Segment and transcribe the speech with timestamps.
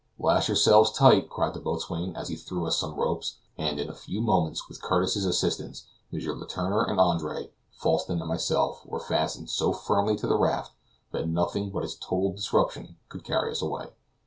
[0.17, 3.93] "Lash yourselves tight," cried the boatswain, as he threw us some ropes; and in a
[3.93, 6.17] few moments with Curtis's assistance, M.
[6.19, 10.71] Letourneur, and Andre, Falsten and myself were fastened so firmly to the raft,
[11.11, 13.89] that nothing but its total disruption could carry us away.